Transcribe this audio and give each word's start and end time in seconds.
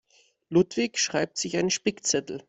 Ludwig 0.49 0.97
schreibt 0.97 1.37
sich 1.37 1.57
einen 1.57 1.69
Spickzettel. 1.69 2.39